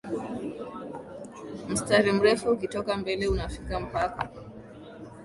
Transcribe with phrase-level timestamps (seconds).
[1.69, 4.29] mstari mrefu ukitoka mbele unafika mpakaa